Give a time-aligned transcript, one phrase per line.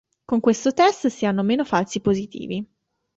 [0.25, 2.67] Con questo test si hanno meno falsi positivi.